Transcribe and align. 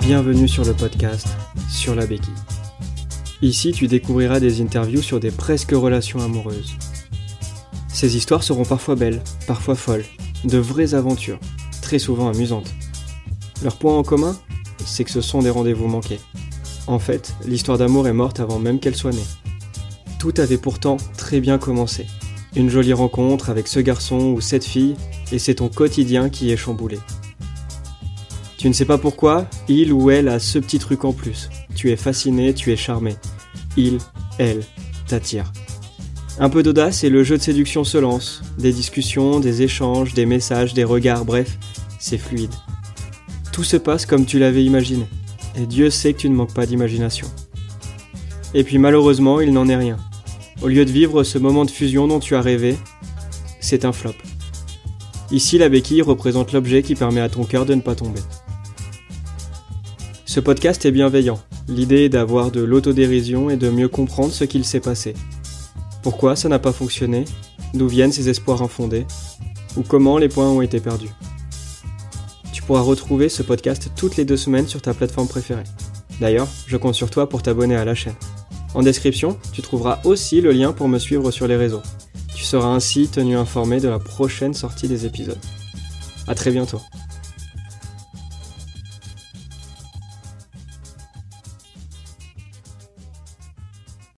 Bienvenue 0.00 0.48
sur 0.48 0.64
le 0.64 0.72
podcast 0.72 1.28
Sur 1.68 1.94
la 1.94 2.06
béquille. 2.06 2.32
Ici, 3.42 3.72
tu 3.72 3.86
découvriras 3.86 4.40
des 4.40 4.62
interviews 4.62 5.02
sur 5.02 5.20
des 5.20 5.30
presque 5.30 5.72
relations 5.72 6.20
amoureuses. 6.20 6.74
Ces 7.88 8.16
histoires 8.16 8.42
seront 8.42 8.64
parfois 8.64 8.94
belles, 8.94 9.22
parfois 9.46 9.74
folles, 9.74 10.04
de 10.44 10.56
vraies 10.56 10.94
aventures, 10.94 11.38
très 11.82 11.98
souvent 11.98 12.28
amusantes. 12.28 12.72
Leur 13.62 13.76
point 13.76 13.96
en 13.96 14.02
commun, 14.02 14.36
c'est 14.84 15.04
que 15.04 15.10
ce 15.10 15.20
sont 15.20 15.40
des 15.40 15.50
rendez-vous 15.50 15.86
manqués. 15.86 16.20
En 16.86 16.98
fait, 16.98 17.34
l'histoire 17.46 17.76
d'amour 17.76 18.08
est 18.08 18.14
morte 18.14 18.40
avant 18.40 18.58
même 18.58 18.80
qu'elle 18.80 18.96
soit 18.96 19.12
née. 19.12 19.18
Tout 20.18 20.34
avait 20.38 20.58
pourtant 20.58 20.96
très 21.18 21.40
bien 21.40 21.58
commencé. 21.58 22.06
Une 22.56 22.70
jolie 22.70 22.94
rencontre 22.94 23.50
avec 23.50 23.68
ce 23.68 23.80
garçon 23.80 24.32
ou 24.32 24.40
cette 24.40 24.64
fille, 24.64 24.96
et 25.30 25.38
c'est 25.38 25.56
ton 25.56 25.68
quotidien 25.68 26.30
qui 26.30 26.50
est 26.50 26.56
chamboulé. 26.56 26.98
Tu 28.60 28.68
ne 28.68 28.74
sais 28.74 28.84
pas 28.84 28.98
pourquoi, 28.98 29.46
il 29.68 29.90
ou 29.90 30.10
elle 30.10 30.28
a 30.28 30.38
ce 30.38 30.58
petit 30.58 30.78
truc 30.78 31.06
en 31.06 31.14
plus. 31.14 31.48
Tu 31.74 31.90
es 31.92 31.96
fasciné, 31.96 32.52
tu 32.52 32.70
es 32.70 32.76
charmé. 32.76 33.14
Il, 33.78 33.96
elle, 34.36 34.60
t'attire. 35.08 35.50
Un 36.38 36.50
peu 36.50 36.62
d'audace 36.62 37.02
et 37.02 37.08
le 37.08 37.24
jeu 37.24 37.38
de 37.38 37.42
séduction 37.42 37.84
se 37.84 37.96
lance. 37.96 38.42
Des 38.58 38.74
discussions, 38.74 39.40
des 39.40 39.62
échanges, 39.62 40.12
des 40.12 40.26
messages, 40.26 40.74
des 40.74 40.84
regards, 40.84 41.24
bref, 41.24 41.56
c'est 41.98 42.18
fluide. 42.18 42.52
Tout 43.50 43.64
se 43.64 43.78
passe 43.78 44.04
comme 44.04 44.26
tu 44.26 44.38
l'avais 44.38 44.62
imaginé. 44.62 45.06
Et 45.56 45.64
Dieu 45.64 45.88
sait 45.88 46.12
que 46.12 46.18
tu 46.18 46.28
ne 46.28 46.34
manques 46.34 46.52
pas 46.52 46.66
d'imagination. 46.66 47.28
Et 48.52 48.62
puis 48.62 48.76
malheureusement, 48.76 49.40
il 49.40 49.54
n'en 49.54 49.70
est 49.70 49.76
rien. 49.76 49.96
Au 50.60 50.68
lieu 50.68 50.84
de 50.84 50.92
vivre 50.92 51.24
ce 51.24 51.38
moment 51.38 51.64
de 51.64 51.70
fusion 51.70 52.06
dont 52.06 52.20
tu 52.20 52.34
as 52.34 52.42
rêvé, 52.42 52.76
c'est 53.58 53.86
un 53.86 53.92
flop. 53.92 54.16
Ici, 55.30 55.56
la 55.56 55.70
béquille 55.70 56.02
représente 56.02 56.52
l'objet 56.52 56.82
qui 56.82 56.94
permet 56.94 57.22
à 57.22 57.30
ton 57.30 57.44
cœur 57.44 57.64
de 57.64 57.74
ne 57.74 57.80
pas 57.80 57.94
tomber. 57.94 58.20
Ce 60.30 60.38
podcast 60.38 60.84
est 60.84 60.92
bienveillant. 60.92 61.40
L'idée 61.66 62.04
est 62.04 62.08
d'avoir 62.08 62.52
de 62.52 62.60
l'autodérision 62.60 63.50
et 63.50 63.56
de 63.56 63.68
mieux 63.68 63.88
comprendre 63.88 64.32
ce 64.32 64.44
qu'il 64.44 64.64
s'est 64.64 64.78
passé. 64.78 65.14
Pourquoi 66.04 66.36
ça 66.36 66.48
n'a 66.48 66.60
pas 66.60 66.70
fonctionné? 66.70 67.24
D'où 67.74 67.88
viennent 67.88 68.12
ces 68.12 68.28
espoirs 68.28 68.62
infondés? 68.62 69.06
Ou 69.76 69.82
comment 69.82 70.18
les 70.18 70.28
points 70.28 70.48
ont 70.48 70.62
été 70.62 70.78
perdus? 70.78 71.10
Tu 72.52 72.62
pourras 72.62 72.82
retrouver 72.82 73.28
ce 73.28 73.42
podcast 73.42 73.90
toutes 73.96 74.16
les 74.16 74.24
deux 74.24 74.36
semaines 74.36 74.68
sur 74.68 74.80
ta 74.80 74.94
plateforme 74.94 75.26
préférée. 75.26 75.64
D'ailleurs, 76.20 76.46
je 76.68 76.76
compte 76.76 76.94
sur 76.94 77.10
toi 77.10 77.28
pour 77.28 77.42
t'abonner 77.42 77.74
à 77.74 77.84
la 77.84 77.96
chaîne. 77.96 78.14
En 78.74 78.84
description, 78.84 79.36
tu 79.52 79.62
trouveras 79.62 79.98
aussi 80.04 80.40
le 80.40 80.52
lien 80.52 80.72
pour 80.72 80.86
me 80.86 81.00
suivre 81.00 81.32
sur 81.32 81.48
les 81.48 81.56
réseaux. 81.56 81.82
Tu 82.36 82.44
seras 82.44 82.68
ainsi 82.68 83.08
tenu 83.08 83.36
informé 83.36 83.80
de 83.80 83.88
la 83.88 83.98
prochaine 83.98 84.54
sortie 84.54 84.86
des 84.86 85.06
épisodes. 85.06 85.40
A 86.28 86.36
très 86.36 86.52
bientôt. 86.52 86.80